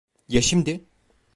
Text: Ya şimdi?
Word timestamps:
Ya 0.27 0.41
şimdi? 0.41 0.85